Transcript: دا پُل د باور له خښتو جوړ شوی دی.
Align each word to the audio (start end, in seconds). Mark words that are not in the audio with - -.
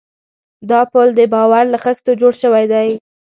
دا 0.69 0.79
پُل 0.91 1.07
د 1.17 1.21
باور 1.33 1.65
له 1.73 1.77
خښتو 1.83 2.11
جوړ 2.21 2.33
شوی 2.41 2.65
دی. 2.73 2.89